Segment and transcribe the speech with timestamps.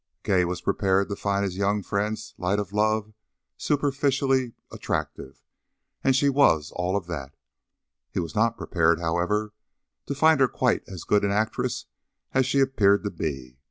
[0.25, 3.13] Gray was prepared to find his young friend's light o' love
[3.55, 5.43] superficially attractive,
[6.03, 7.35] and she was all of that.
[8.09, 9.53] He was not prepared, however,
[10.07, 11.85] to find her quite as good an actress
[12.33, 13.59] as she appeared to be.